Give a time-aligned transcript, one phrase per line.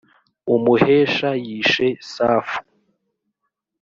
[0.55, 2.59] umuhesha yishe safu